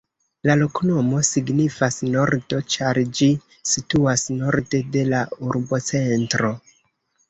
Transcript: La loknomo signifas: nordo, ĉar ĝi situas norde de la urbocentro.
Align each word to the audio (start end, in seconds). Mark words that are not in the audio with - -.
La 0.49 0.53
loknomo 0.61 1.19
signifas: 1.29 1.99
nordo, 2.17 2.63
ĉar 2.77 3.03
ĝi 3.21 3.31
situas 3.75 4.27
norde 4.43 4.85
de 4.99 5.09
la 5.15 5.25
urbocentro. 5.53 6.57